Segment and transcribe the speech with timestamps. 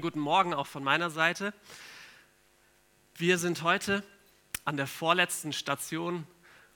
[0.00, 1.52] Guten Morgen auch von meiner Seite.
[3.16, 4.02] Wir sind heute
[4.64, 6.26] an der vorletzten Station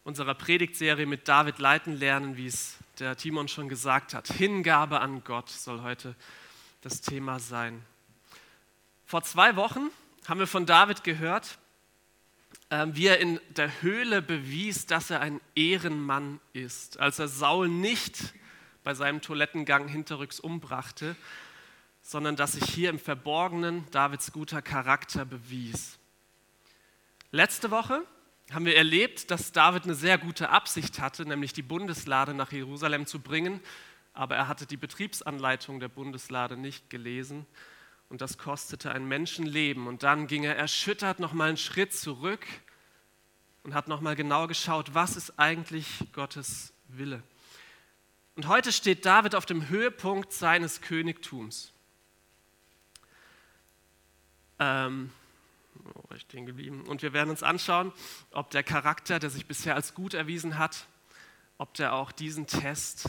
[0.05, 4.29] unserer Predigtserie mit David leiten lernen, wie es der Timon schon gesagt hat.
[4.29, 6.15] Hingabe an Gott soll heute
[6.83, 7.83] das Thema sein.
[9.07, 9.91] Vor zwei Wochen
[10.29, 11.59] haben wir von David gehört,
[12.71, 17.69] ähm, wie er in der Höhle bewies, dass er ein Ehrenmann ist, als er Saul
[17.69, 18.35] nicht
[18.85, 21.17] bei seinem Toilettengang hinterrücks umbrachte,
[22.07, 25.99] sondern dass sich hier im Verborgenen Davids guter Charakter bewies.
[27.33, 28.05] Letzte Woche
[28.53, 33.07] haben wir erlebt, dass David eine sehr gute Absicht hatte, nämlich die Bundeslade nach Jerusalem
[33.07, 33.61] zu bringen,
[34.15, 37.45] aber er hatte die Betriebsanleitung der Bundeslade nicht gelesen
[38.09, 39.89] und das kostete ein Menschenleben.
[39.89, 42.47] Und dann ging er erschüttert nochmal einen Schritt zurück
[43.65, 47.25] und hat nochmal genau geschaut, was ist eigentlich Gottes Wille.
[48.37, 51.73] Und heute steht David auf dem Höhepunkt seines Königtums.
[54.59, 55.11] Ähm,
[55.75, 56.85] wo ich stehen geblieben?
[56.87, 57.93] Und wir werden uns anschauen,
[58.33, 60.87] ob der Charakter, der sich bisher als gut erwiesen hat,
[61.59, 63.09] ob der auch diesen Test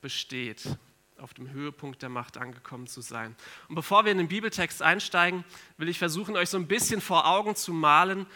[0.00, 0.76] besteht,
[1.18, 3.36] auf dem Höhepunkt der Macht angekommen zu sein.
[3.68, 5.44] Und bevor wir in den Bibeltext einsteigen,
[5.76, 8.26] will ich versuchen, euch so ein bisschen vor Augen zu malen,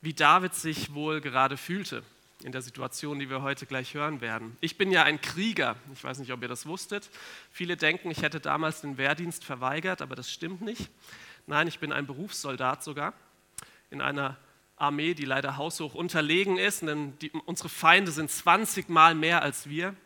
[0.00, 2.02] wie David sich wohl gerade fühlte
[2.42, 4.56] in der Situation, die wir heute gleich hören werden.
[4.62, 5.76] Ich bin ja ein Krieger.
[5.92, 7.10] Ich weiß nicht, ob ihr das wusstet.
[7.52, 10.88] Viele denken, ich hätte damals den Wehrdienst verweigert, aber das stimmt nicht.
[11.50, 13.12] Nein, ich bin ein Berufssoldat sogar
[13.90, 14.36] in einer
[14.76, 19.68] Armee, die leider haushoch unterlegen ist, denn die, unsere Feinde sind 20 Mal mehr als
[19.68, 19.96] wir.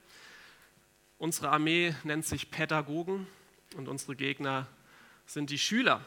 [1.18, 3.26] Unsere Armee nennt sich Pädagogen
[3.76, 4.66] und unsere Gegner
[5.26, 6.00] sind die Schüler.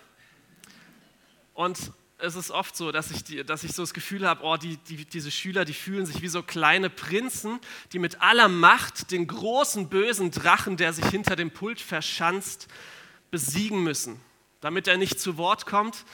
[1.53, 4.57] Und es ist oft so, dass ich, die, dass ich so das Gefühl habe, oh,
[4.57, 7.59] die, die, diese Schüler, die fühlen sich wie so kleine Prinzen,
[7.93, 12.67] die mit aller Macht den großen bösen Drachen, der sich hinter dem Pult verschanzt,
[13.29, 14.19] besiegen müssen
[14.61, 16.05] damit er nicht zu Wort kommt,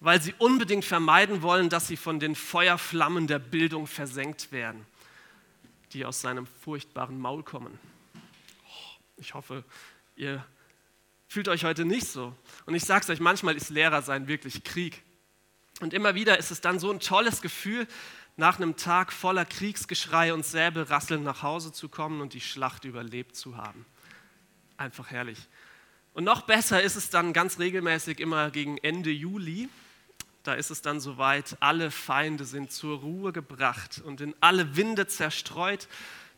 [0.00, 4.86] weil sie unbedingt vermeiden wollen, dass sie von den Feuerflammen der Bildung versenkt werden,
[5.92, 7.78] die aus seinem furchtbaren Maul kommen.
[8.64, 9.64] Oh, ich hoffe,
[10.16, 10.44] ihr
[11.28, 12.34] fühlt euch heute nicht so.
[12.66, 15.02] Und ich sage es euch, manchmal ist Lehrer sein wirklich Krieg.
[15.80, 17.86] Und immer wieder ist es dann so ein tolles Gefühl,
[18.36, 23.34] nach einem Tag voller Kriegsgeschrei und Säbelrasseln nach Hause zu kommen und die Schlacht überlebt
[23.34, 23.86] zu haben.
[24.76, 25.38] Einfach herrlich.
[26.16, 29.68] Und noch besser ist es dann ganz regelmäßig immer gegen Ende Juli.
[30.44, 35.06] Da ist es dann soweit, alle Feinde sind zur Ruhe gebracht und in alle Winde
[35.08, 35.88] zerstreut.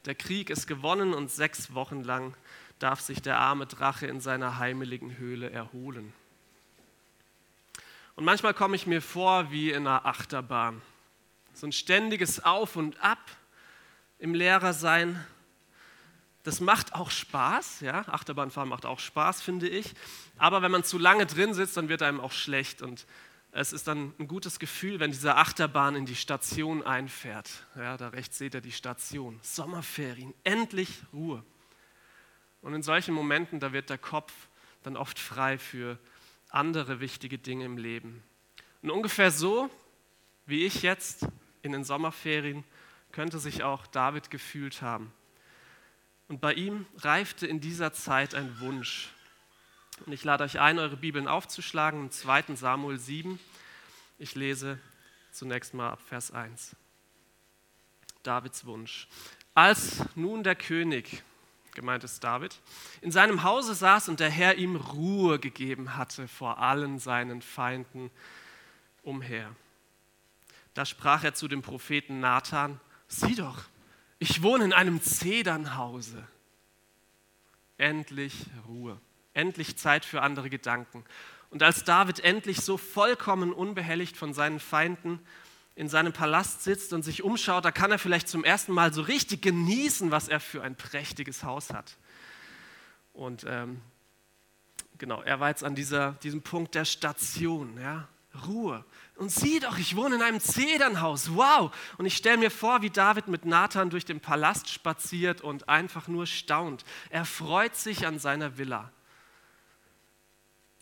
[0.05, 2.35] Der Krieg ist gewonnen und sechs Wochen lang
[2.81, 6.13] darf sich der arme Drache in seiner heimeligen Höhle erholen.
[8.17, 10.83] Und manchmal komme ich mir vor wie in einer Achterbahn.
[11.55, 13.25] So ein ständiges Auf und Ab
[14.19, 15.25] im Lehrersein,
[16.45, 19.95] das macht auch Spaß, ja, Achterbahnfahren macht auch Spaß, finde ich.
[20.37, 23.07] Aber wenn man zu lange drin sitzt, dann wird einem auch schlecht und
[23.51, 27.67] es ist dann ein gutes Gefühl, wenn diese Achterbahn in die Station einfährt.
[27.77, 29.39] Ja, da rechts seht ihr die Station.
[29.43, 31.43] Sommerferien, endlich Ruhe.
[32.61, 34.33] Und in solchen Momenten, da wird der Kopf
[34.83, 35.99] dann oft frei für
[36.51, 38.23] andere wichtige Dinge im Leben.
[38.83, 39.71] Und ungefähr so,
[40.47, 41.27] wie ich jetzt
[41.63, 42.65] in den Sommerferien,
[43.13, 45.13] könnte sich auch David gefühlt haben.
[46.29, 49.09] Und bei ihm reifte in dieser Zeit ein Wunsch.
[50.05, 52.55] Und ich lade euch ein, eure Bibeln aufzuschlagen im 2.
[52.55, 53.41] Samuel 7.
[54.19, 54.79] Ich lese
[55.33, 56.77] zunächst mal ab Vers 1.
[58.23, 59.09] Davids Wunsch.
[59.55, 61.23] Als nun der König,
[61.75, 62.61] gemeint ist David,
[63.01, 68.11] in seinem Hause saß und der Herr ihm Ruhe gegeben hatte vor allen seinen Feinden
[69.03, 69.55] umher.
[70.75, 72.79] Da sprach er zu dem Propheten Nathan,
[73.09, 73.65] sieh doch,
[74.19, 76.27] ich wohne in einem Zedernhause.
[77.77, 79.01] Endlich Ruhe,
[79.35, 81.05] endlich Zeit für andere Gedanken.
[81.51, 85.21] Und als David endlich so vollkommen unbehelligt von seinen Feinden
[85.77, 89.01] in seinem Palast sitzt und sich umschaut, da kann er vielleicht zum ersten Mal so
[89.01, 91.97] richtig genießen, was er für ein prächtiges Haus hat.
[93.13, 93.81] Und ähm,
[94.99, 98.09] genau, er war jetzt an dieser, diesem Punkt der Station, ja,
[98.47, 98.85] Ruhe.
[99.17, 101.35] Und sieh doch, ich wohne in einem Zedernhaus.
[101.35, 101.75] Wow!
[101.97, 106.09] Und ich stelle mir vor, wie David mit Nathan durch den Palast spaziert und einfach
[106.09, 106.85] nur staunt.
[107.11, 108.93] Er freut sich an seiner Villa.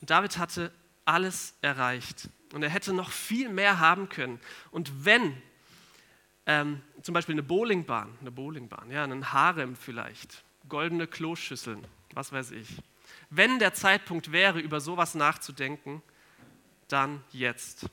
[0.00, 0.72] Und David hatte
[1.04, 2.28] alles erreicht.
[2.52, 4.40] Und er hätte noch viel mehr haben können.
[4.70, 5.40] Und wenn
[6.46, 12.52] ähm, zum Beispiel eine Bowlingbahn, eine Bowlingbahn, ja, einen Harem vielleicht, goldene Kloschüsseln, was weiß
[12.52, 12.82] ich.
[13.30, 16.02] Wenn der Zeitpunkt wäre, über sowas nachzudenken,
[16.88, 17.86] dann jetzt.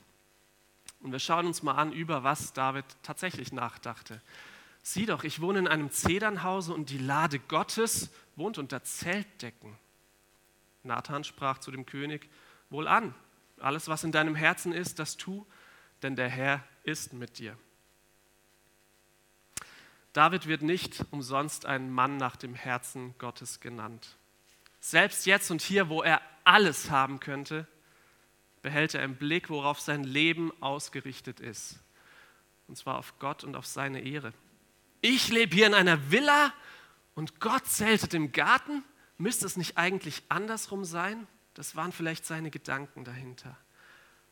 [1.00, 4.20] Und wir schauen uns mal an, über was David tatsächlich nachdachte.
[4.82, 9.76] Sieh doch, ich wohne in einem Zedernhause und die Lade Gottes wohnt unter Zeltdecken.
[10.82, 12.28] Nathan sprach zu dem König,
[12.70, 13.14] wohlan.
[13.60, 15.46] Alles, was in deinem Herzen ist, das tu,
[16.02, 17.56] denn der Herr ist mit dir.
[20.12, 24.16] David wird nicht umsonst ein Mann nach dem Herzen Gottes genannt.
[24.80, 27.66] Selbst jetzt und hier, wo er alles haben könnte,
[28.64, 31.78] behält er im Blick, worauf sein Leben ausgerichtet ist.
[32.66, 34.32] Und zwar auf Gott und auf seine Ehre.
[35.02, 36.50] Ich lebe hier in einer Villa
[37.14, 38.82] und Gott zeltet im Garten.
[39.18, 41.26] Müsste es nicht eigentlich andersrum sein?
[41.52, 43.54] Das waren vielleicht seine Gedanken dahinter.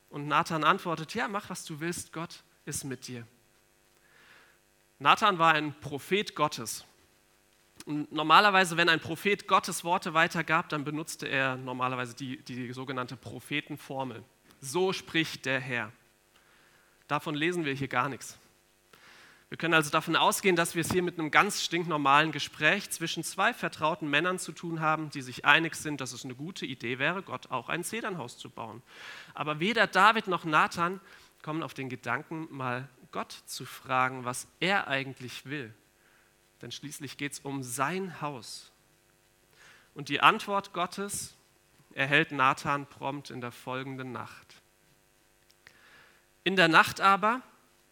[0.08, 3.26] Und Nathan antwortet, ja, mach, was du willst, Gott ist mit dir.
[4.98, 6.86] Nathan war ein Prophet Gottes.
[7.86, 14.22] Normalerweise, wenn ein Prophet Gottes Worte weitergab, dann benutzte er normalerweise die, die sogenannte Prophetenformel.
[14.60, 15.90] So spricht der Herr.
[17.08, 18.38] Davon lesen wir hier gar nichts.
[19.52, 23.22] Wir können also davon ausgehen, dass wir es hier mit einem ganz stinknormalen Gespräch zwischen
[23.22, 26.98] zwei vertrauten Männern zu tun haben, die sich einig sind, dass es eine gute Idee
[26.98, 28.82] wäre, Gott auch ein Zedernhaus zu bauen.
[29.34, 31.00] Aber weder David noch Nathan
[31.42, 35.74] kommen auf den Gedanken, mal Gott zu fragen, was er eigentlich will.
[36.62, 38.70] Denn schließlich geht es um sein Haus.
[39.94, 41.34] Und die Antwort Gottes
[41.92, 44.62] erhält Nathan prompt in der folgenden Nacht.
[46.44, 47.42] In der Nacht aber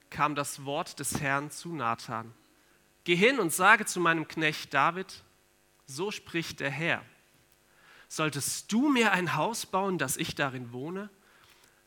[0.09, 2.33] kam das Wort des Herrn zu Nathan.
[3.05, 5.23] Geh hin und sage zu meinem Knecht David,
[5.87, 7.05] so spricht der Herr.
[8.09, 11.11] Solltest du mir ein Haus bauen, dass ich darin wohne?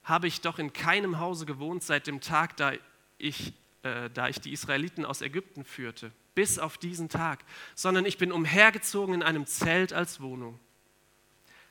[0.04, 2.74] Habe ich doch in keinem Hause gewohnt seit dem Tag, da
[3.18, 3.54] ich,
[3.84, 7.44] äh, da ich die Israeliten aus Ägypten führte, bis auf diesen Tag,
[7.76, 10.60] sondern ich bin umhergezogen in einem Zelt als Wohnung.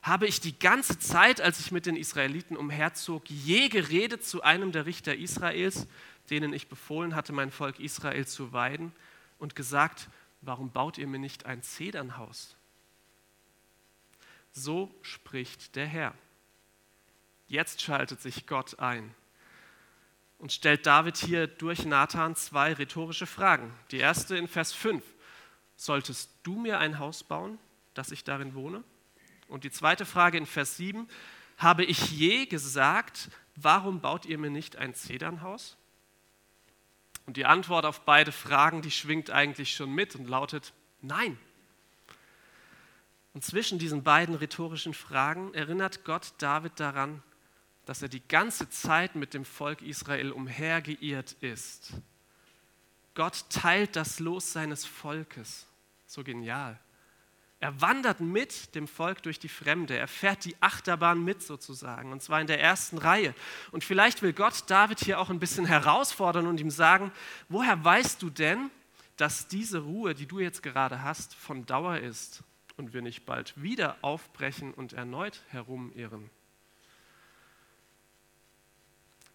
[0.01, 4.71] Habe ich die ganze Zeit, als ich mit den Israeliten umherzog, je geredet zu einem
[4.71, 5.87] der Richter Israels,
[6.29, 8.93] denen ich befohlen hatte, mein Volk Israel zu weiden,
[9.39, 10.09] und gesagt,
[10.41, 12.55] warum baut ihr mir nicht ein Zedernhaus?
[14.51, 16.13] So spricht der Herr.
[17.47, 19.13] Jetzt schaltet sich Gott ein
[20.43, 23.73] und stellt David hier durch Nathan zwei rhetorische Fragen.
[23.91, 25.01] Die erste in Vers 5.
[25.77, 27.57] Solltest du mir ein Haus bauen,
[27.93, 28.83] dass ich darin wohne?
[29.47, 31.07] Und die zweite Frage in Vers 7.
[31.57, 35.77] Habe ich je gesagt, warum baut ihr mir nicht ein Zedernhaus?
[37.25, 41.37] Und die Antwort auf beide Fragen, die schwingt eigentlich schon mit und lautet Nein.
[43.33, 47.23] Und zwischen diesen beiden rhetorischen Fragen erinnert Gott David daran,
[47.85, 51.93] dass er die ganze Zeit mit dem Volk Israel umhergeirrt ist.
[53.15, 55.67] Gott teilt das Los seines Volkes.
[56.07, 56.79] So genial.
[57.59, 59.97] Er wandert mit dem Volk durch die Fremde.
[59.97, 63.33] Er fährt die Achterbahn mit sozusagen, und zwar in der ersten Reihe.
[63.71, 67.11] Und vielleicht will Gott David hier auch ein bisschen herausfordern und ihm sagen,
[67.47, 68.69] woher weißt du denn,
[69.15, 72.43] dass diese Ruhe, die du jetzt gerade hast, von Dauer ist
[72.75, 76.29] und wir nicht bald wieder aufbrechen und erneut herumirren?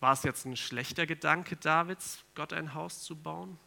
[0.00, 3.59] War es jetzt ein schlechter Gedanke Davids, Gott ein Haus zu bauen?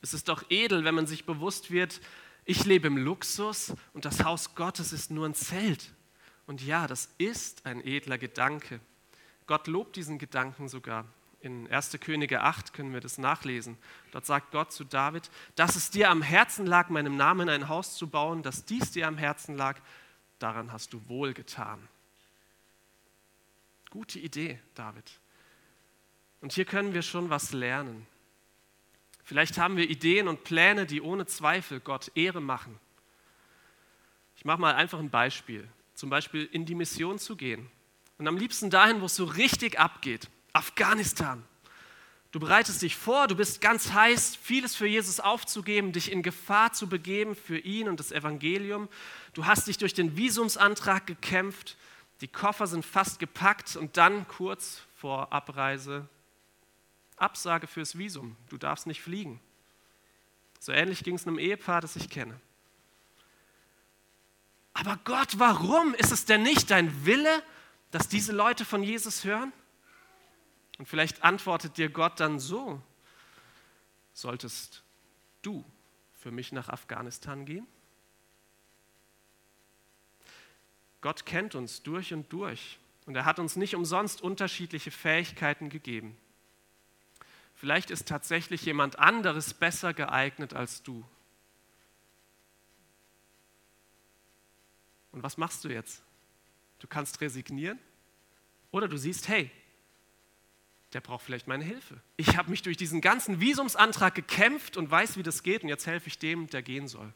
[0.00, 2.00] Es ist doch edel, wenn man sich bewusst wird,
[2.46, 5.94] ich lebe im Luxus und das Haus Gottes ist nur ein Zelt.
[6.46, 8.80] Und ja, das ist ein edler Gedanke.
[9.46, 11.06] Gott lobt diesen Gedanken sogar.
[11.40, 11.98] In 1.
[12.00, 13.78] Könige 8 können wir das nachlesen.
[14.12, 17.96] Dort sagt Gott zu David, dass es dir am Herzen lag, meinem Namen ein Haus
[17.96, 19.80] zu bauen, dass dies dir am Herzen lag,
[20.38, 21.86] daran hast du wohl getan.
[23.94, 25.04] Gute Idee, David.
[26.40, 28.08] Und hier können wir schon was lernen.
[29.22, 32.76] Vielleicht haben wir Ideen und Pläne, die ohne Zweifel Gott Ehre machen.
[34.36, 35.68] Ich mache mal einfach ein Beispiel.
[35.94, 37.70] Zum Beispiel in die Mission zu gehen.
[38.18, 40.28] Und am liebsten dahin, wo es so richtig abgeht.
[40.52, 41.44] Afghanistan.
[42.32, 46.72] Du bereitest dich vor, du bist ganz heiß, vieles für Jesus aufzugeben, dich in Gefahr
[46.72, 48.88] zu begeben für ihn und das Evangelium.
[49.34, 51.76] Du hast dich durch den Visumsantrag gekämpft,
[52.24, 56.08] die Koffer sind fast gepackt und dann kurz vor Abreise
[57.18, 59.42] Absage fürs Visum, du darfst nicht fliegen.
[60.58, 62.40] So ähnlich ging es einem Ehepaar, das ich kenne.
[64.72, 67.42] Aber Gott, warum ist es denn nicht dein Wille,
[67.90, 69.52] dass diese Leute von Jesus hören?
[70.78, 72.80] Und vielleicht antwortet dir Gott dann so,
[74.14, 74.82] solltest
[75.42, 75.62] du
[76.14, 77.66] für mich nach Afghanistan gehen?
[81.04, 86.16] Gott kennt uns durch und durch und er hat uns nicht umsonst unterschiedliche Fähigkeiten gegeben.
[87.54, 91.04] Vielleicht ist tatsächlich jemand anderes besser geeignet als du.
[95.12, 96.02] Und was machst du jetzt?
[96.78, 97.78] Du kannst resignieren
[98.70, 99.50] oder du siehst, hey,
[100.94, 102.00] der braucht vielleicht meine Hilfe.
[102.16, 105.86] Ich habe mich durch diesen ganzen Visumsantrag gekämpft und weiß, wie das geht und jetzt
[105.86, 107.12] helfe ich dem, der gehen soll.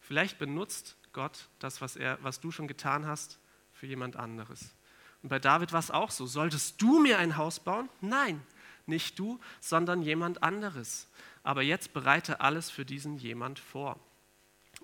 [0.00, 3.38] Vielleicht benutzt Gott das, was, er, was du schon getan hast,
[3.72, 4.74] für jemand anderes.
[5.22, 6.26] Und bei David war es auch so.
[6.26, 7.88] Solltest du mir ein Haus bauen?
[8.00, 8.42] Nein,
[8.86, 11.08] nicht du, sondern jemand anderes.
[11.42, 13.98] Aber jetzt bereite alles für diesen jemand vor.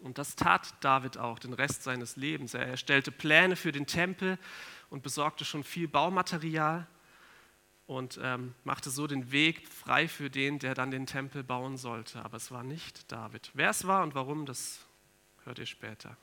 [0.02, 2.54] Und das tat David auch den Rest seines Lebens.
[2.54, 4.38] Er erstellte Pläne für den Tempel
[4.90, 6.86] und besorgte schon viel Baumaterial
[7.86, 12.22] und ähm, machte so den Weg frei für den, der dann den Tempel bauen sollte.
[12.24, 13.50] Aber es war nicht David.
[13.54, 14.80] Wer es war und warum, das
[15.48, 16.14] hört ihr später.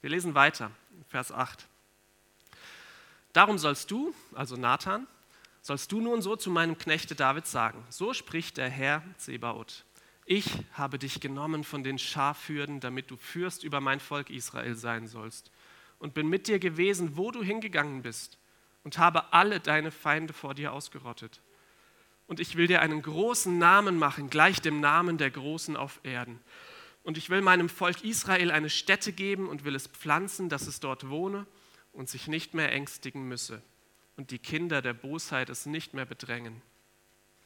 [0.00, 0.70] Wir lesen weiter,
[1.08, 1.68] Vers 8.
[3.34, 5.06] Darum sollst du, also Nathan,
[5.60, 9.84] sollst du nun so zu meinem Knechte David sagen, so spricht der Herr Zebaoth.
[10.24, 15.06] Ich habe dich genommen von den Schafhürden, damit du Fürst über mein Volk Israel sein
[15.06, 15.50] sollst.
[15.98, 18.38] Und bin mit dir gewesen, wo du hingegangen bist,
[18.84, 21.42] und habe alle deine Feinde vor dir ausgerottet.
[22.26, 26.40] Und ich will dir einen großen Namen machen, gleich dem Namen der Großen auf Erden.
[27.06, 30.80] Und ich will meinem Volk Israel eine Stätte geben und will es pflanzen, dass es
[30.80, 31.46] dort wohne
[31.92, 33.62] und sich nicht mehr ängstigen müsse
[34.16, 36.62] und die Kinder der Bosheit es nicht mehr bedrängen.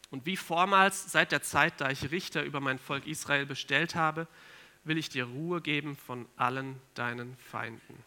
[0.09, 4.27] Und wie vormals, seit der Zeit, da ich Richter über mein Volk Israel bestellt habe,
[4.85, 8.03] will ich dir Ruhe geben von allen deinen Feinden.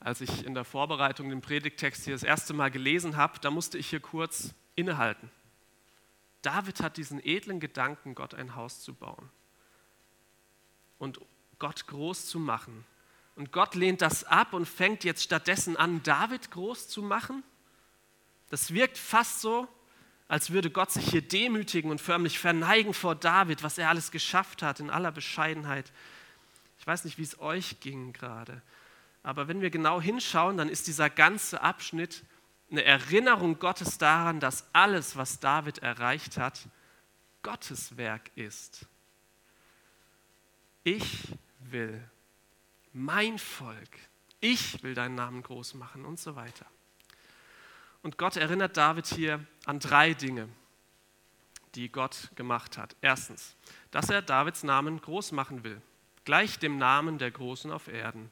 [0.00, 3.78] Als ich in der Vorbereitung den Predigtext hier das erste Mal gelesen habe, da musste
[3.78, 5.30] ich hier kurz innehalten.
[6.42, 9.30] David hat diesen edlen Gedanken, Gott ein Haus zu bauen
[10.98, 11.20] und
[11.58, 12.84] Gott groß zu machen
[13.36, 17.42] und Gott lehnt das ab und fängt jetzt stattdessen an, David groß zu machen.
[18.50, 19.68] Das wirkt fast so,
[20.28, 24.62] als würde Gott sich hier demütigen und förmlich verneigen vor David, was er alles geschafft
[24.62, 25.90] hat in aller Bescheidenheit.
[26.78, 28.62] Ich weiß nicht, wie es euch ging gerade,
[29.22, 32.22] aber wenn wir genau hinschauen, dann ist dieser ganze Abschnitt
[32.70, 36.60] eine Erinnerung Gottes daran, dass alles, was David erreicht hat,
[37.42, 38.86] Gottes Werk ist.
[40.84, 42.02] Ich will
[42.92, 43.98] mein Volk,
[44.40, 46.66] ich will deinen Namen groß machen und so weiter.
[48.02, 50.48] Und Gott erinnert David hier an drei Dinge,
[51.74, 52.96] die Gott gemacht hat.
[53.00, 53.54] Erstens,
[53.90, 55.80] dass er Davids Namen groß machen will,
[56.24, 58.30] gleich dem Namen der Großen auf Erden.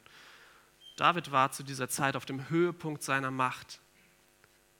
[0.95, 3.79] David war zu dieser Zeit auf dem Höhepunkt seiner Macht.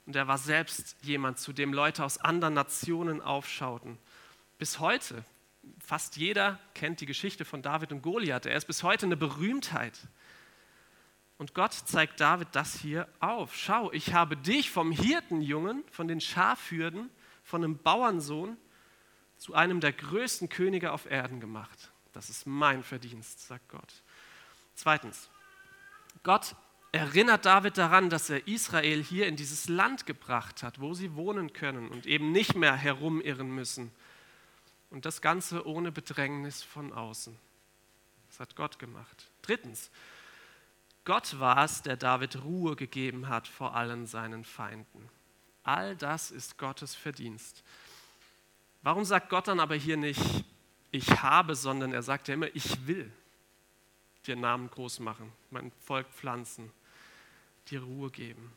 [0.10, 4.00] Und er war selbst jemand, zu dem Leute aus anderen Nationen aufschauten.
[4.58, 5.24] Bis heute
[5.78, 8.48] fast jeder kennt die Geschichte von David und Goliath.
[8.48, 10.00] Er ist bis heute eine Berühmtheit.
[11.38, 13.56] Und Gott zeigt David das hier auf.
[13.56, 17.12] Schau, ich habe dich vom Hirtenjungen, von den Schafhürden,
[17.44, 18.58] von einem Bauernsohn
[19.38, 21.92] zu einem der größten Könige auf Erden gemacht.
[22.14, 23.94] Das ist mein Verdienst, sagt Gott.
[24.74, 25.30] Zweitens,
[26.24, 26.56] Gott
[26.92, 31.54] erinnert David daran, dass er Israel hier in dieses Land gebracht hat, wo sie wohnen
[31.54, 33.92] können und eben nicht mehr herumirren müssen
[34.90, 37.36] und das Ganze ohne Bedrängnis von außen.
[38.30, 39.30] Das hat Gott gemacht.
[39.42, 39.92] Drittens,
[41.06, 45.10] Gott war es, der David Ruhe gegeben hat vor allen seinen Feinden.
[45.64, 47.64] All das ist Gottes Verdienst.
[48.82, 50.22] Warum sagt Gott dann aber hier nicht,
[50.92, 53.12] ich habe, sondern er sagt ja immer, ich will
[54.26, 56.72] dir Namen groß machen, mein Volk pflanzen,
[57.70, 58.54] dir Ruhe geben.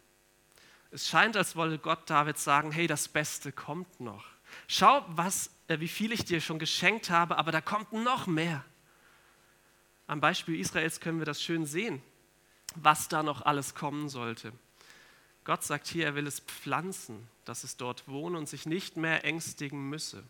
[0.90, 4.24] Es scheint, als wolle Gott David sagen, hey, das Beste kommt noch.
[4.68, 8.64] Schau, was äh, wie viel ich dir schon geschenkt habe, aber da kommt noch mehr.
[10.06, 12.02] Am Beispiel Israels können wir das schön sehen,
[12.74, 14.52] was da noch alles kommen sollte.
[15.44, 19.24] Gott sagt hier, er will es pflanzen, dass es dort wohne und sich nicht mehr
[19.24, 20.22] ängstigen müsse.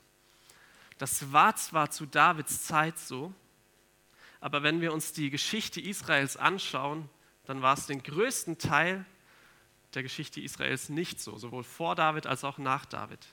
[0.98, 3.34] Das war zwar zu Davids Zeit so,
[4.40, 7.08] aber wenn wir uns die Geschichte Israels anschauen,
[7.44, 9.04] dann war es den größten Teil
[9.94, 13.26] der Geschichte Israels nicht so, sowohl vor David als auch nach David.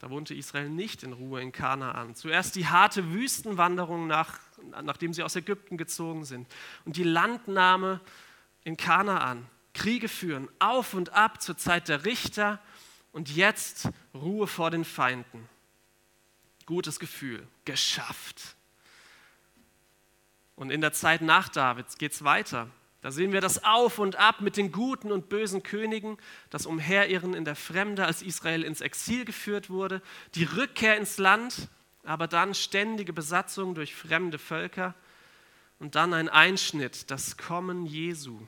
[0.00, 2.14] Da wohnte Israel nicht in Ruhe in Kanaan.
[2.14, 4.38] Zuerst die harte Wüstenwanderung, nach,
[4.82, 6.48] nachdem sie aus Ägypten gezogen sind.
[6.86, 8.00] Und die Landnahme
[8.64, 9.46] in Kanaan.
[9.72, 12.60] Kriege führen, auf und ab zur Zeit der Richter.
[13.12, 15.48] Und jetzt Ruhe vor den Feinden.
[16.64, 18.56] Gutes Gefühl, geschafft.
[20.56, 22.70] Und in der Zeit nach Davids geht es weiter.
[23.02, 26.18] Da sehen wir das Auf und Ab mit den guten und bösen Königen,
[26.50, 30.02] das Umherirren in der Fremde, als Israel ins Exil geführt wurde,
[30.34, 31.68] die Rückkehr ins Land,
[32.04, 34.94] aber dann ständige Besatzung durch fremde Völker
[35.78, 38.46] und dann ein Einschnitt, das Kommen Jesu.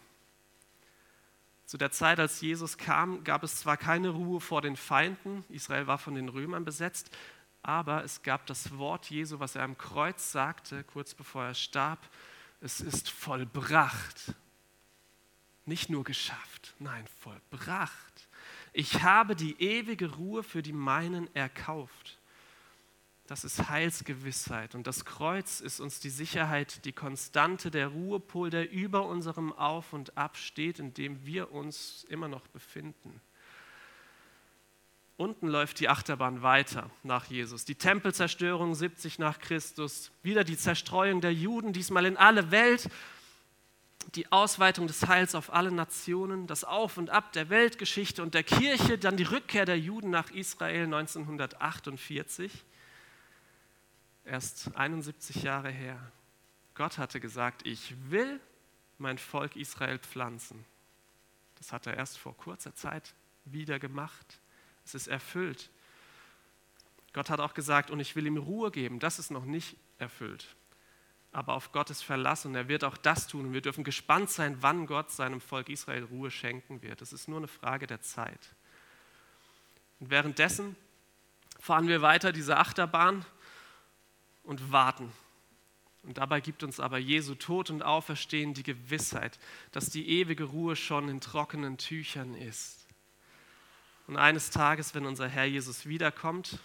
[1.65, 5.87] Zu der Zeit, als Jesus kam, gab es zwar keine Ruhe vor den Feinden, Israel
[5.87, 7.11] war von den Römern besetzt,
[7.63, 12.01] aber es gab das Wort Jesu, was er am Kreuz sagte, kurz bevor er starb,
[12.63, 14.35] es ist vollbracht.
[15.65, 18.29] Nicht nur geschafft, nein, vollbracht.
[18.73, 22.19] Ich habe die ewige Ruhe für die meinen erkauft.
[23.27, 24.75] Das ist Heilsgewissheit.
[24.75, 29.93] Und das Kreuz ist uns die Sicherheit, die Konstante, der Ruhepol, der über unserem Auf
[29.93, 33.21] und Ab steht, in dem wir uns immer noch befinden.
[35.23, 37.65] Unten läuft die Achterbahn weiter nach Jesus.
[37.65, 42.89] Die Tempelzerstörung 70 nach Christus, wieder die Zerstreuung der Juden, diesmal in alle Welt,
[44.17, 48.43] die Ausweitung des Heils auf alle Nationen, das Auf und Ab der Weltgeschichte und der
[48.43, 52.65] Kirche, dann die Rückkehr der Juden nach Israel 1948,
[54.25, 56.01] erst 71 Jahre her.
[56.75, 58.41] Gott hatte gesagt, ich will
[58.99, 60.65] mein Volk Israel pflanzen.
[61.59, 63.15] Das hat er erst vor kurzer Zeit
[63.45, 64.42] wieder gemacht.
[64.85, 65.71] Es ist erfüllt.
[67.13, 68.99] Gott hat auch gesagt, und ich will ihm Ruhe geben.
[68.99, 70.57] Das ist noch nicht erfüllt.
[71.31, 73.47] Aber auf Gottes Verlass und er wird auch das tun.
[73.47, 77.01] Und wir dürfen gespannt sein, wann Gott seinem Volk Israel Ruhe schenken wird.
[77.03, 78.55] Es ist nur eine Frage der Zeit.
[80.01, 80.77] Und währenddessen
[81.59, 83.25] fahren wir weiter diese Achterbahn
[84.43, 85.13] und warten.
[86.03, 89.39] Und dabei gibt uns aber Jesu Tod und Auferstehen die Gewissheit,
[89.71, 92.82] dass die ewige Ruhe schon in trockenen Tüchern ist.
[94.07, 96.59] Und eines Tages, wenn unser Herr Jesus wiederkommt,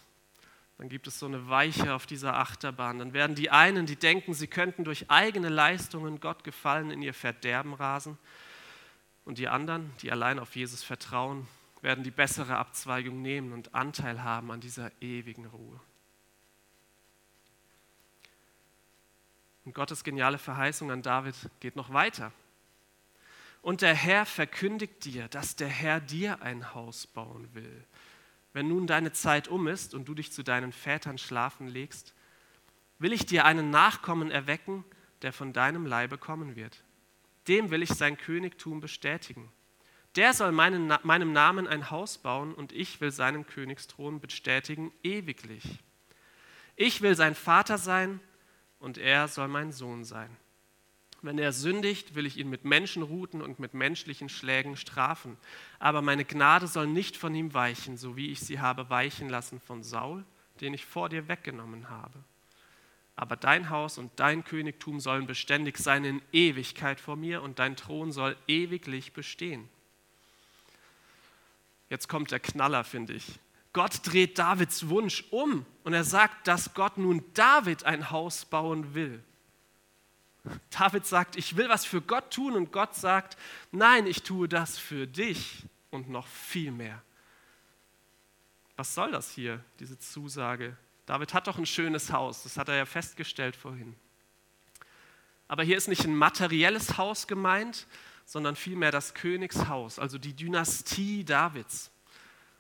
[0.77, 3.00] dann gibt es so eine Weiche auf dieser Achterbahn.
[3.00, 7.13] Dann werden die einen, die denken, sie könnten durch eigene Leistungen Gott gefallen, in ihr
[7.13, 8.17] Verderben rasen.
[9.25, 11.48] Und die anderen, die allein auf Jesus vertrauen,
[11.82, 15.79] werden die bessere Abzweigung nehmen und Anteil haben an dieser ewigen Ruhe.
[19.65, 22.32] Und Gottes geniale Verheißung an David geht noch weiter.
[23.62, 27.86] Und der Herr verkündigt dir, dass der Herr dir ein Haus bauen will.
[28.54, 32.14] Wenn nun deine Zeit um ist und du dich zu deinen Vätern schlafen legst,
[33.00, 34.84] will ich dir einen Nachkommen erwecken,
[35.22, 36.84] der von deinem Leibe kommen wird.
[37.48, 39.52] Dem will ich sein Königtum bestätigen.
[40.16, 45.80] Der soll meinen, meinem Namen ein Haus bauen und ich will seinen Königsthron bestätigen ewiglich.
[46.76, 48.20] Ich will sein Vater sein
[48.80, 50.36] und er soll mein Sohn sein.
[51.22, 55.38] Wenn er sündigt, will ich ihn mit Menschenruten und mit menschlichen Schlägen strafen.
[55.80, 59.60] Aber meine Gnade soll nicht von ihm weichen, so wie ich sie habe weichen lassen
[59.60, 60.24] von Saul,
[60.62, 62.20] den ich vor dir weggenommen habe.
[63.15, 67.76] Aber dein Haus und dein Königtum sollen beständig sein in Ewigkeit vor mir und dein
[67.76, 69.68] Thron soll ewiglich bestehen.
[71.89, 73.39] Jetzt kommt der Knaller, finde ich.
[73.74, 78.94] Gott dreht Davids Wunsch um und er sagt, dass Gott nun David ein Haus bauen
[78.94, 79.24] will.
[80.70, 83.38] David sagt, ich will was für Gott tun und Gott sagt,
[83.72, 87.02] nein, ich tue das für dich und noch viel mehr.
[88.76, 90.78] Was soll das hier, diese Zusage?
[91.06, 93.96] David hat doch ein schönes Haus, das hat er ja festgestellt vorhin.
[95.48, 97.88] Aber hier ist nicht ein materielles Haus gemeint,
[98.26, 101.92] sondern vielmehr das Königshaus, also die Dynastie Davids.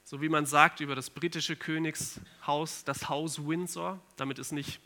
[0.05, 4.79] So wie man sagt über das britische Königshaus, das Haus Windsor, damit ist nicht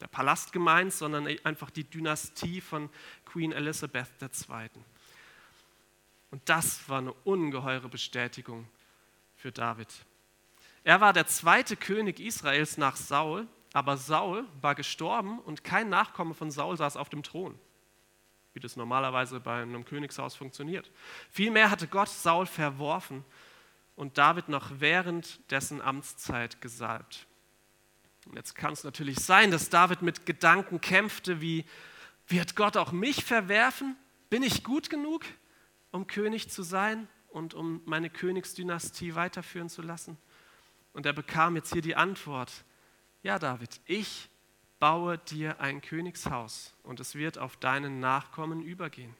[0.00, 2.88] der Palast gemeint, sondern einfach die Dynastie von
[3.24, 4.68] Queen Elizabeth II.
[6.30, 8.68] Und das war eine ungeheure Bestätigung
[9.36, 9.88] für David.
[10.84, 16.34] Er war der zweite König Israels nach Saul, aber Saul war gestorben und kein Nachkomme
[16.34, 17.58] von Saul saß auf dem Thron,
[18.54, 20.90] wie das normalerweise bei einem Königshaus funktioniert.
[21.30, 23.24] Vielmehr hatte Gott Saul verworfen
[23.96, 27.26] und David noch während dessen Amtszeit gesalbt.
[28.26, 31.64] Und jetzt kann es natürlich sein, dass David mit Gedanken kämpfte, wie
[32.28, 33.96] wird Gott auch mich verwerfen?
[34.28, 35.24] Bin ich gut genug,
[35.90, 40.16] um König zu sein und um meine Königsdynastie weiterführen zu lassen?
[40.92, 42.64] Und er bekam jetzt hier die Antwort,
[43.22, 44.28] ja David, ich
[44.78, 49.14] baue dir ein Königshaus und es wird auf deinen Nachkommen übergehen.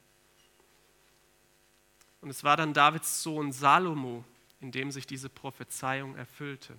[2.20, 4.24] Und es war dann Davids Sohn Salomo,
[4.60, 6.78] in dem sich diese Prophezeiung erfüllte.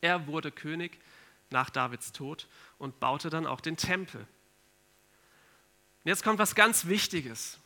[0.00, 0.98] Er wurde König
[1.54, 4.20] nach Davids Tod und baute dann auch den Tempel.
[4.20, 7.58] Und jetzt kommt was ganz Wichtiges.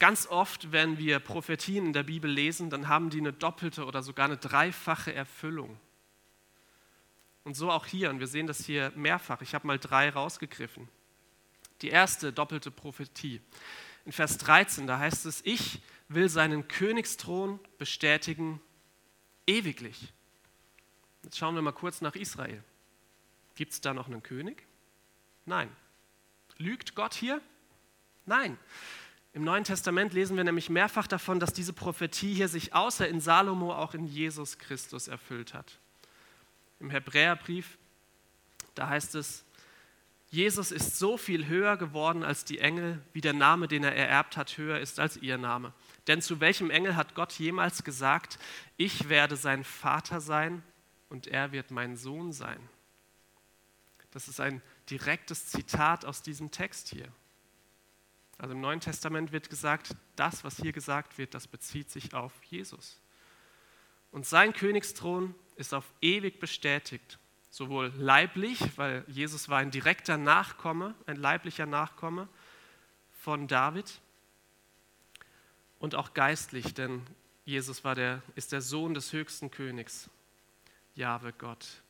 [0.00, 4.02] Ganz oft, wenn wir Prophetien in der Bibel lesen, dann haben die eine doppelte oder
[4.02, 5.78] sogar eine dreifache Erfüllung.
[7.44, 9.40] Und so auch hier, und wir sehen das hier mehrfach.
[9.40, 10.88] Ich habe mal drei rausgegriffen.
[11.82, 13.40] Die erste doppelte Prophetie.
[14.04, 18.60] In Vers 13, da heißt es, ich will seinen Königsthron bestätigen
[19.46, 20.12] ewiglich.
[21.22, 22.62] Jetzt schauen wir mal kurz nach Israel.
[23.58, 24.68] Gibt es da noch einen König?
[25.44, 25.68] Nein.
[26.58, 27.40] Lügt Gott hier?
[28.24, 28.56] Nein.
[29.32, 33.20] Im Neuen Testament lesen wir nämlich mehrfach davon, dass diese Prophetie hier sich außer in
[33.20, 35.80] Salomo auch in Jesus Christus erfüllt hat.
[36.78, 37.78] Im Hebräerbrief,
[38.76, 39.44] da heißt es,
[40.30, 44.36] Jesus ist so viel höher geworden als die Engel, wie der Name, den er ererbt
[44.36, 45.72] hat, höher ist als ihr Name.
[46.06, 48.38] Denn zu welchem Engel hat Gott jemals gesagt,
[48.76, 50.62] ich werde sein Vater sein
[51.08, 52.60] und er wird mein Sohn sein?
[54.10, 57.08] Das ist ein direktes Zitat aus diesem Text hier.
[58.38, 62.32] Also im Neuen Testament wird gesagt, das, was hier gesagt wird, das bezieht sich auf
[62.44, 63.00] Jesus.
[64.12, 67.18] Und sein Königsthron ist auf ewig bestätigt,
[67.50, 72.28] sowohl leiblich, weil Jesus war ein direkter Nachkomme, ein leiblicher Nachkomme
[73.10, 74.00] von David,
[75.78, 77.06] und auch geistlich, denn
[77.44, 80.10] Jesus war der, ist der Sohn des höchsten Königs,
[80.94, 81.82] Jahwe Gott.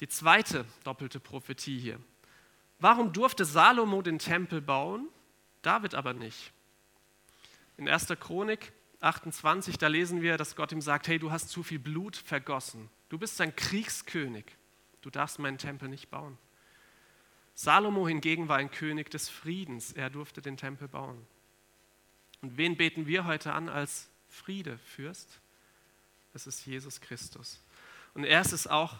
[0.00, 2.00] Die zweite doppelte Prophetie hier.
[2.78, 5.08] Warum durfte Salomo den Tempel bauen,
[5.62, 6.52] David aber nicht?
[7.76, 8.08] In 1.
[8.20, 12.16] Chronik 28, da lesen wir, dass Gott ihm sagt, hey, du hast zu viel Blut
[12.16, 12.90] vergossen.
[13.08, 14.44] Du bist ein Kriegskönig.
[15.02, 16.38] Du darfst meinen Tempel nicht bauen.
[17.54, 19.92] Salomo hingegen war ein König des Friedens.
[19.92, 21.26] Er durfte den Tempel bauen.
[22.40, 25.40] Und wen beten wir heute an als Friedefürst?
[26.32, 27.60] Es ist Jesus Christus.
[28.14, 28.96] Und er ist es auch,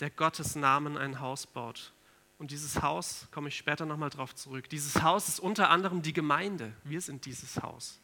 [0.00, 1.92] der Gottes Namen ein Haus baut.
[2.38, 6.12] Und dieses Haus, komme ich später nochmal drauf zurück, dieses Haus ist unter anderem die
[6.12, 6.72] Gemeinde.
[6.84, 7.98] Wir sind dieses Haus.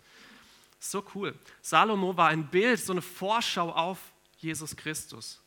[0.78, 1.38] So cool.
[1.61, 3.98] Salomo war ein Bild, so eine Vorschau auf
[4.38, 5.40] Jesus Christus.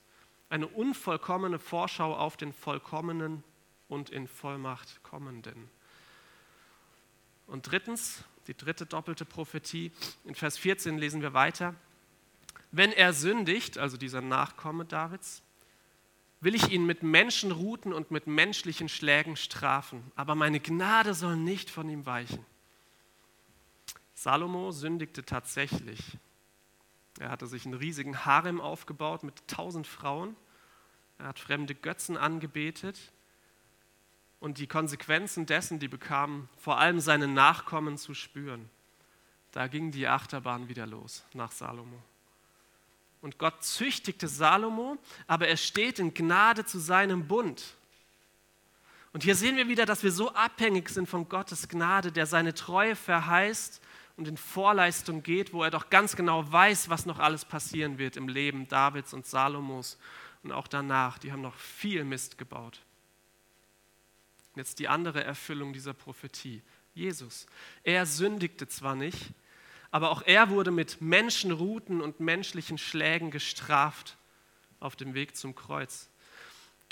[0.50, 3.44] Eine unvollkommene Vorschau auf den vollkommenen
[3.90, 5.70] und in Vollmacht kommenden.
[7.48, 9.92] Und drittens, die dritte doppelte Prophetie,
[10.24, 11.76] in Vers 14 lesen wir weiter.
[12.72, 15.42] Wenn er sündigt, also dieser Nachkomme Davids,
[16.46, 21.72] will ich ihn mit Menschenruten und mit menschlichen Schlägen strafen, aber meine Gnade soll nicht
[21.72, 22.46] von ihm weichen.
[24.14, 26.20] Salomo sündigte tatsächlich.
[27.20, 30.36] Er hatte sich einen riesigen Harem aufgebaut mit tausend Frauen.
[31.18, 33.12] Er hat fremde Götzen angebetet.
[34.40, 38.70] Und die Konsequenzen dessen, die bekamen vor allem seine Nachkommen zu spüren.
[39.52, 42.04] Da ging die Achterbahn wieder los nach Salomo.
[43.26, 47.74] Und Gott züchtigte Salomo, aber er steht in Gnade zu seinem Bund.
[49.14, 52.54] Und hier sehen wir wieder, dass wir so abhängig sind von Gottes Gnade, der seine
[52.54, 53.82] Treue verheißt
[54.16, 58.16] und in Vorleistung geht, wo er doch ganz genau weiß, was noch alles passieren wird
[58.16, 59.98] im Leben Davids und Salomos
[60.44, 61.18] und auch danach.
[61.18, 62.80] Die haben noch viel Mist gebaut.
[64.56, 66.62] Jetzt die andere Erfüllung dieser Prophetie.
[66.94, 67.48] Jesus.
[67.84, 69.32] Er sündigte zwar nicht,
[69.96, 74.18] aber auch er wurde mit Menschenruten und menschlichen Schlägen gestraft
[74.82, 76.10] auf dem Weg zum Kreuz.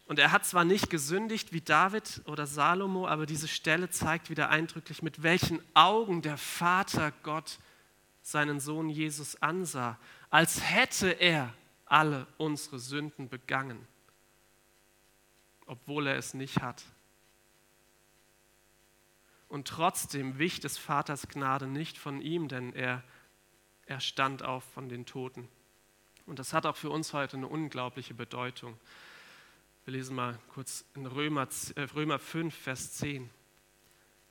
[0.05, 4.49] Und er hat zwar nicht gesündigt wie David oder Salomo, aber diese Stelle zeigt wieder
[4.49, 7.59] eindrücklich, mit welchen Augen der Vater Gott
[8.21, 11.53] seinen Sohn Jesus ansah, als hätte er
[11.85, 13.85] alle unsere Sünden begangen,
[15.65, 16.85] obwohl er es nicht hat.
[19.53, 23.03] Und trotzdem wich des Vaters Gnade nicht von ihm, denn er,
[23.85, 25.47] er stand auf von den Toten.
[26.25, 28.75] Und das hat auch für uns heute eine unglaubliche Bedeutung.
[29.85, 33.29] Wir lesen mal kurz in Römer, äh, Römer 5, Vers 10.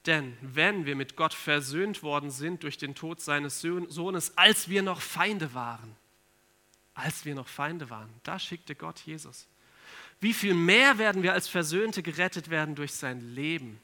[0.07, 4.83] Denn wenn wir mit Gott versöhnt worden sind durch den Tod seines Sohnes, als wir
[4.83, 5.95] noch Feinde waren,
[6.95, 9.47] als wir noch Feinde waren, da schickte Gott Jesus.
[10.19, 13.81] Wie viel mehr werden wir als Versöhnte gerettet werden durch sein Leben?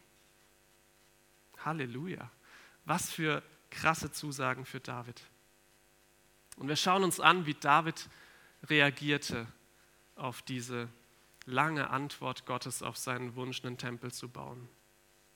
[1.64, 2.30] Halleluja.
[2.84, 5.22] Was für krasse Zusagen für David.
[6.56, 8.08] Und wir schauen uns an, wie David
[8.64, 9.46] reagierte
[10.16, 10.88] auf diese
[11.46, 14.68] lange Antwort Gottes auf seinen Wunsch, einen Tempel zu bauen.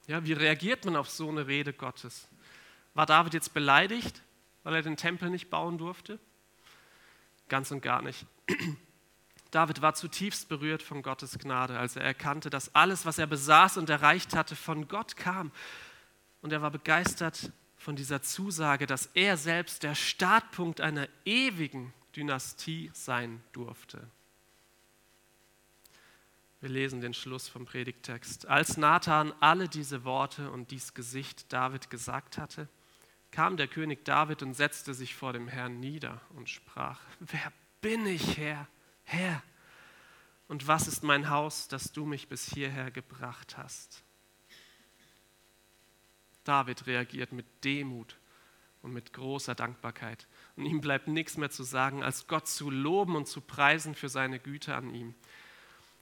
[0.07, 2.29] Ja, wie reagiert man auf so eine Rede Gottes?
[2.95, 4.23] War David jetzt beleidigt,
[4.65, 6.19] weil er den Tempel nicht bauen durfte?
[7.49, 8.27] Ganz und gar nicht.
[9.51, 13.77] David war zutiefst berührt von Gottes Gnade, als er erkannte, dass alles, was er besaß
[13.77, 15.53] und erreicht hatte, von Gott kam.
[16.43, 22.91] Und er war begeistert von dieser Zusage, dass er selbst der Startpunkt einer ewigen Dynastie
[22.93, 24.07] sein durfte.
[26.61, 28.47] Wir lesen den Schluss vom Predigtext.
[28.47, 32.69] Als Nathan alle diese Worte und dies Gesicht David gesagt hatte,
[33.33, 38.07] kam der König David und setzte sich vor dem Herrn nieder und sprach, wer bin
[38.07, 38.69] ich, Herr,
[39.05, 39.43] Herr?
[40.47, 44.05] Und was ist mein Haus, dass du mich bis hierher gebracht hast?
[46.45, 48.17] David reagiert mit Demut
[48.83, 50.27] und mit großer Dankbarkeit.
[50.57, 54.09] Und ihm bleibt nichts mehr zu sagen, als Gott zu loben und zu preisen für
[54.09, 55.15] seine Güte an ihm.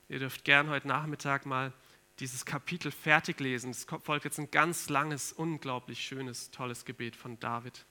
[0.08, 1.72] Ihr dürft gern heute Nachmittag mal
[2.18, 3.70] dieses Kapitel fertig lesen.
[3.70, 7.84] Es folgt jetzt ein ganz langes, unglaublich schönes, tolles Gebet von David,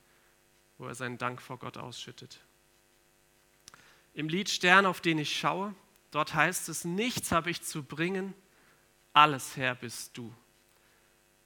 [0.77, 2.39] wo er seinen Dank vor Gott ausschüttet.
[4.13, 5.73] Im Lied Stern, auf den ich schaue,
[6.12, 8.33] dort heißt es, nichts habe ich zu bringen,
[9.13, 10.33] alles Herr bist du.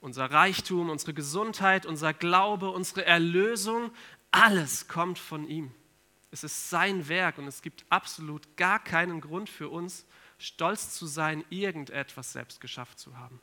[0.04, 3.90] Unser Reichtum, unsere Gesundheit, unser Glaube, unsere Erlösung,
[4.30, 5.74] alles kommt von ihm.
[6.30, 10.04] Es ist sein Werk und es gibt absolut gar keinen Grund für uns,
[10.36, 13.40] stolz zu sein, irgendetwas selbst geschafft zu haben.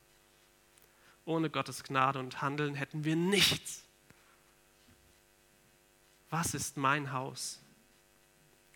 [1.25, 3.83] Ohne Gottes Gnade und Handeln hätten wir nichts.
[6.29, 7.59] Was ist mein Haus?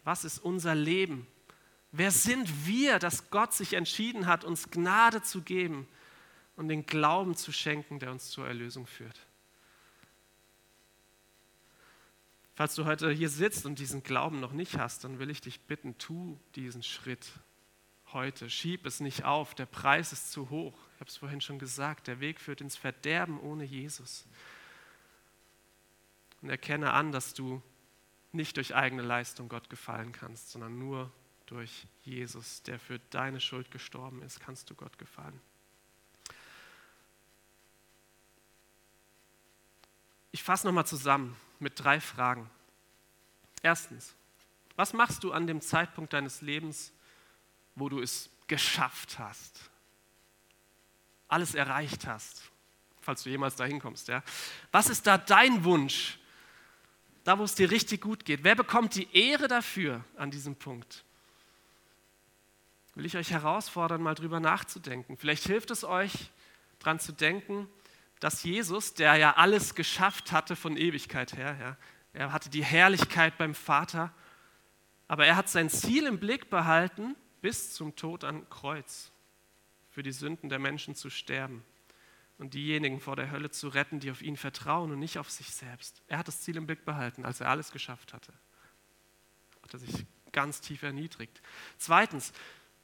[0.04, 1.28] Was ist unser Leben?
[1.92, 5.88] Wer sind wir, dass Gott sich entschieden hat, uns Gnade zu geben
[6.56, 9.20] und den Glauben zu schenken, der uns zur Erlösung führt?
[12.56, 15.60] Falls du heute hier sitzt und diesen Glauben noch nicht hast, dann will ich dich
[15.62, 17.34] bitten, tu diesen Schritt
[18.14, 18.50] heute.
[18.50, 20.78] Schieb es nicht auf, der Preis ist zu hoch.
[20.94, 24.26] Ich habe es vorhin schon gesagt, der Weg führt ins Verderben ohne Jesus.
[26.42, 27.62] Und erkenne an, dass du
[28.32, 31.12] nicht durch eigene Leistung Gott gefallen kannst, sondern nur
[31.48, 35.40] durch Jesus, der für deine Schuld gestorben ist, kannst du Gott gefallen.
[40.36, 42.50] Ich fasse nochmal zusammen mit drei Fragen.
[43.62, 44.14] Erstens,
[44.76, 46.92] was machst du an dem Zeitpunkt deines Lebens,
[47.76, 49.70] wo du es geschafft hast?
[51.30, 52.42] Alles erreicht hast,
[53.00, 54.10] falls du jemals dahin kommst.
[54.10, 54.24] Ja?
[54.74, 56.20] Was ist da dein Wunsch?
[57.24, 58.44] Da, wo es dir richtig gut geht.
[58.44, 61.06] Wer bekommt die Ehre dafür an diesem Punkt?
[62.96, 65.16] Will ich euch herausfordern, mal drüber nachzudenken.
[65.16, 66.30] Vielleicht hilft es euch,
[66.80, 67.70] daran zu denken,
[68.26, 71.78] dass Jesus, der ja alles geschafft hatte von Ewigkeit her, ja,
[72.12, 74.12] er hatte die Herrlichkeit beim Vater,
[75.08, 79.12] aber er hat sein Ziel im Blick behalten, bis zum Tod am Kreuz
[79.92, 81.64] für die Sünden der Menschen zu sterben
[82.40, 85.52] und diejenigen vor der Hölle zu retten, die auf ihn vertrauen und nicht auf sich
[85.52, 86.02] selbst.
[86.08, 88.34] Er hat das Ziel im Blick behalten, als er alles geschafft hatte.
[89.62, 91.44] Hat er sich ganz tief erniedrigt.
[91.78, 92.34] Zweitens,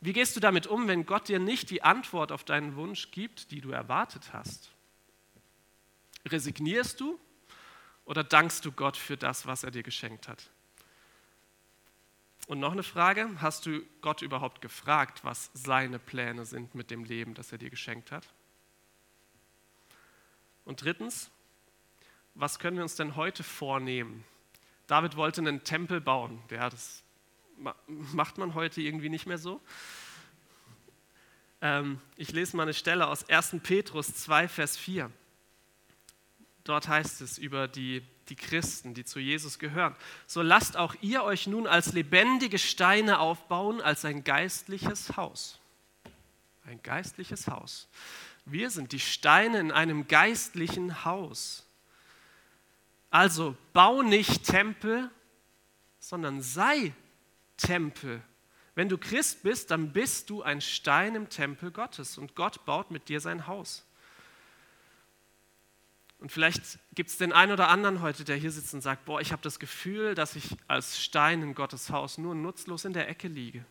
[0.01, 3.49] wie gehst du damit um, wenn Gott dir nicht die Antwort auf deinen Wunsch gibt,
[3.49, 4.71] die du erwartet hast?
[6.25, 7.19] Resignierst du
[8.05, 10.49] oder dankst du Gott für das, was er dir geschenkt hat?
[12.47, 17.03] Und noch eine Frage, hast du Gott überhaupt gefragt, was seine Pläne sind mit dem
[17.03, 18.27] Leben, das er dir geschenkt hat?
[20.65, 21.31] Und drittens,
[22.35, 24.23] was können wir uns denn heute vornehmen?
[24.87, 26.41] David wollte einen Tempel bauen.
[26.49, 27.03] Ja, das
[27.87, 29.61] macht man heute irgendwie nicht mehr so.
[31.61, 33.57] Ähm, ich lese mal eine Stelle aus 1.
[33.63, 35.11] Petrus 2, Vers 4.
[36.63, 39.95] Dort heißt es über die, die Christen, die zu Jesus gehören.
[40.27, 45.59] So lasst auch ihr euch nun als lebendige Steine aufbauen, als ein geistliches Haus.
[46.65, 47.87] Ein geistliches Haus.
[48.45, 51.65] Wir sind die Steine in einem geistlichen Haus.
[53.09, 55.09] Also bau nicht Tempel,
[55.99, 56.93] sondern sei
[57.57, 58.21] Tempel.
[58.73, 62.89] Wenn du Christ bist, dann bist du ein Stein im Tempel Gottes und Gott baut
[62.89, 63.85] mit dir sein Haus.
[66.21, 69.19] Und vielleicht gibt es den einen oder anderen heute, der hier sitzt und sagt, boah,
[69.19, 73.09] ich habe das Gefühl, dass ich als Stein in Gottes Haus nur nutzlos in der
[73.09, 73.65] Ecke liege.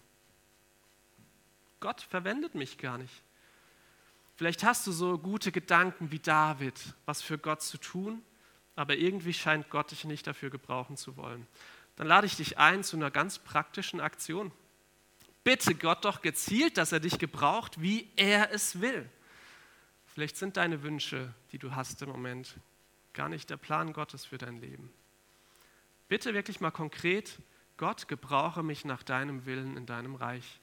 [1.78, 3.22] Gott verwendet mich gar nicht.
[4.34, 6.74] Vielleicht hast du so gute Gedanken wie David,
[7.06, 8.20] was für Gott zu tun,
[8.74, 11.46] aber irgendwie scheint Gott dich nicht dafür gebrauchen zu wollen.
[11.94, 14.50] Dann lade ich dich ein zu einer ganz praktischen Aktion.
[15.44, 19.08] Bitte Gott doch gezielt, dass er dich gebraucht, wie er es will.
[20.12, 22.56] Vielleicht sind deine Wünsche, die du hast im Moment,
[23.12, 24.92] gar nicht der Plan Gottes für dein Leben.
[26.08, 27.38] Bitte wirklich mal konkret,
[27.76, 30.60] Gott, gebrauche mich nach deinem Willen in deinem Reich.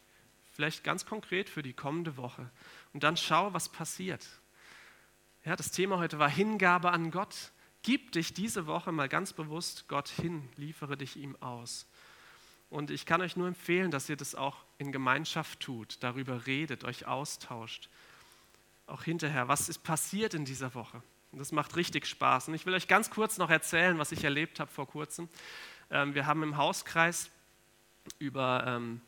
[0.51, 2.49] Vielleicht ganz konkret für die kommende Woche.
[2.93, 4.27] Und dann schau, was passiert.
[5.45, 7.51] Ja, das Thema heute war Hingabe an Gott.
[7.83, 11.87] Gib dich diese Woche mal ganz bewusst Gott hin, liefere dich ihm aus.
[12.69, 16.83] Und ich kann euch nur empfehlen, dass ihr das auch in Gemeinschaft tut, darüber redet,
[16.83, 17.89] euch austauscht.
[18.87, 21.01] Auch hinterher, was ist passiert in dieser Woche?
[21.31, 22.47] Und das macht richtig Spaß.
[22.47, 25.29] Und ich will euch ganz kurz noch erzählen, was ich erlebt habe vor kurzem.
[25.91, 27.29] Ähm, wir haben im Hauskreis
[28.19, 29.01] über ähm,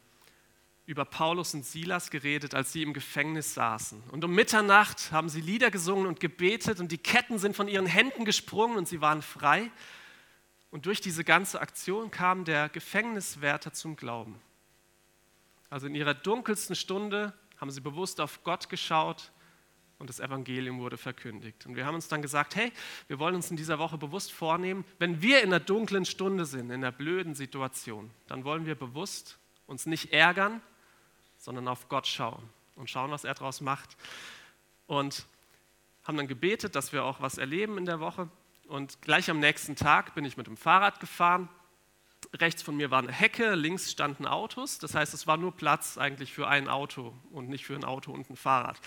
[0.89, 4.01] über Paulus und Silas geredet, als sie im Gefängnis saßen.
[4.09, 7.85] Und um Mitternacht haben sie Lieder gesungen und gebetet und die Ketten sind von ihren
[7.85, 9.69] Händen gesprungen und sie waren frei.
[10.71, 14.41] Und durch diese ganze Aktion kam der Gefängniswärter zum Glauben.
[15.69, 19.31] Also in ihrer dunkelsten Stunde haben sie bewusst auf Gott geschaut
[19.99, 21.65] und das Evangelium wurde verkündigt.
[21.65, 22.71] Und wir haben uns dann gesagt, hey,
[23.07, 26.71] wir wollen uns in dieser Woche bewusst vornehmen, wenn wir in einer dunklen Stunde sind,
[26.71, 30.61] in einer blöden Situation, dann wollen wir bewusst uns nicht ärgern,
[31.37, 33.97] sondern auf Gott schauen und schauen, was er daraus macht.
[34.87, 35.25] Und
[36.05, 38.29] haben dann gebetet, dass wir auch was erleben in der Woche.
[38.67, 41.49] Und gleich am nächsten Tag bin ich mit dem Fahrrad gefahren.
[42.33, 44.79] Rechts von mir war eine Hecke, links standen Autos.
[44.79, 48.11] Das heißt, es war nur Platz eigentlich für ein Auto und nicht für ein Auto
[48.11, 48.79] und ein Fahrrad.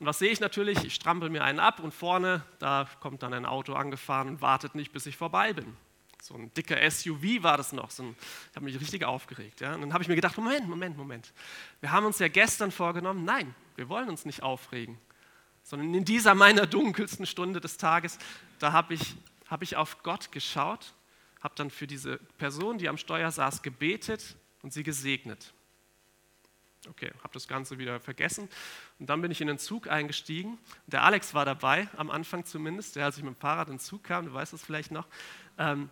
[0.00, 0.82] Und was sehe ich natürlich?
[0.82, 4.74] Ich strampel mir einen ab und vorne, da kommt dann ein Auto angefahren und wartet
[4.74, 5.76] nicht, bis ich vorbei bin.
[6.22, 7.90] So ein dicker SUV war das noch.
[7.90, 8.16] So ein,
[8.50, 9.60] ich habe mich richtig aufgeregt.
[9.60, 9.74] Ja?
[9.74, 11.34] Und dann habe ich mir gedacht, Moment, Moment, Moment.
[11.80, 14.98] Wir haben uns ja gestern vorgenommen, nein, wir wollen uns nicht aufregen,
[15.62, 18.18] sondern in dieser meiner dunkelsten Stunde des Tages,
[18.58, 19.16] da habe ich,
[19.48, 20.94] hab ich auf Gott geschaut,
[21.42, 25.52] habe dann für diese Person, die am Steuer saß, gebetet und sie gesegnet.
[26.88, 28.48] Okay, habe das Ganze wieder vergessen.
[28.98, 30.58] Und dann bin ich in den Zug eingestiegen.
[30.86, 33.80] Der Alex war dabei, am Anfang zumindest, der als ich mit dem Fahrrad in den
[33.80, 35.06] Zug kam, du weißt das vielleicht noch.
[35.58, 35.90] Ähm,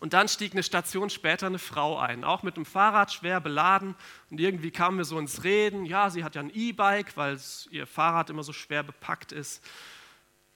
[0.00, 3.94] und dann stieg eine Station später eine Frau ein, auch mit dem Fahrrad schwer beladen.
[4.30, 5.86] Und irgendwie kamen wir so ins Reden.
[5.86, 7.38] Ja, sie hat ja ein E-Bike, weil
[7.70, 9.64] ihr Fahrrad immer so schwer bepackt ist.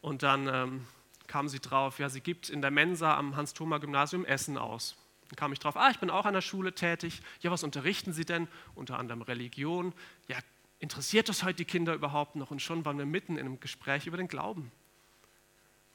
[0.00, 0.86] Und dann ähm,
[1.26, 4.96] kam sie drauf, ja, sie gibt in der Mensa am Hans-Thoma-Gymnasium Essen aus.
[5.30, 7.22] Dann kam ich drauf, ah, ich bin auch an der Schule tätig.
[7.40, 8.48] Ja, was unterrichten Sie denn?
[8.74, 9.94] Unter anderem Religion.
[10.26, 10.36] Ja,
[10.80, 12.50] interessiert das heute die Kinder überhaupt noch?
[12.50, 14.72] Und schon waren wir mitten in einem Gespräch über den Glauben.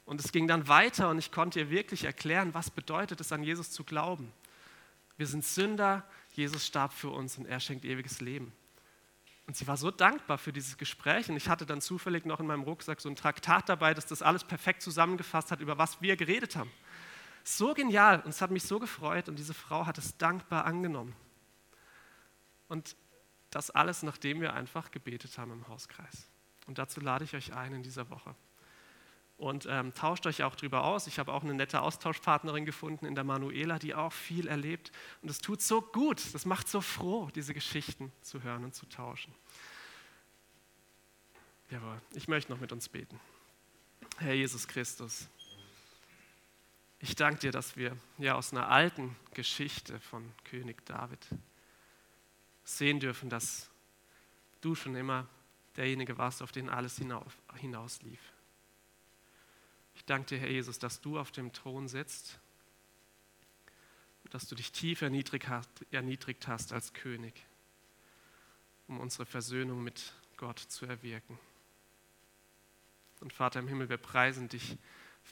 [0.06, 3.42] Und es ging dann weiter und ich konnte ihr wirklich erklären, was bedeutet es, an
[3.42, 4.32] Jesus zu glauben.
[5.18, 8.52] Wir sind Sünder, Jesus starb für uns und er schenkt ewiges Leben.
[9.46, 12.46] Und sie war so dankbar für dieses Gespräch und ich hatte dann zufällig noch in
[12.46, 16.16] meinem Rucksack so ein Traktat dabei, das das alles perfekt zusammengefasst hat, über was wir
[16.16, 16.70] geredet haben.
[17.48, 21.14] So genial und es hat mich so gefreut und diese Frau hat es dankbar angenommen.
[22.66, 22.96] Und
[23.50, 26.26] das alles, nachdem wir einfach gebetet haben im Hauskreis.
[26.66, 28.34] Und dazu lade ich euch ein in dieser Woche
[29.38, 31.06] und ähm, tauscht euch auch darüber aus.
[31.06, 34.90] Ich habe auch eine nette Austauschpartnerin gefunden in der Manuela, die auch viel erlebt.
[35.22, 38.86] Und es tut so gut, das macht so froh, diese Geschichten zu hören und zu
[38.86, 39.32] tauschen.
[41.70, 43.20] Jawohl, ich möchte noch mit uns beten.
[44.18, 45.28] Herr Jesus Christus,
[47.00, 51.26] ich danke dir, dass wir ja aus einer alten Geschichte von König David
[52.64, 53.70] sehen dürfen, dass
[54.60, 55.28] du schon immer
[55.76, 57.00] derjenige warst, auf den alles
[57.56, 58.20] hinauslief.
[59.94, 62.38] Ich danke dir, Herr Jesus, dass du auf dem Thron sitzt
[64.30, 67.44] dass du dich tief erniedrigt hast als König,
[68.88, 71.38] um unsere Versöhnung mit Gott zu erwirken.
[73.20, 74.76] Und Vater im Himmel, wir preisen dich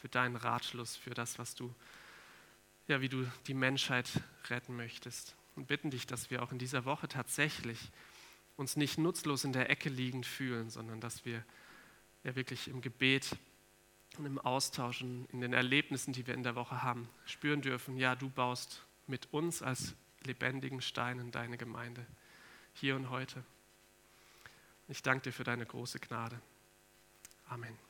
[0.01, 1.75] für deinen Ratschluss, für das, was du,
[2.89, 4.11] ja, wie du die Menschheit
[4.49, 5.35] retten möchtest.
[5.57, 7.79] Und bitten dich, dass wir auch in dieser Woche tatsächlich
[8.57, 11.45] uns nicht nutzlos in der Ecke liegend fühlen, sondern dass wir
[12.25, 13.37] ja wirklich im Gebet
[14.19, 17.97] und im Austausch und in den Erlebnissen, die wir in der Woche haben, spüren dürfen,
[17.97, 22.07] ja, du baust mit uns als lebendigen Steinen deine Gemeinde,
[22.75, 23.45] hier und heute.
[24.89, 26.41] Ich danke dir für deine große Gnade.
[27.49, 27.85] Amen.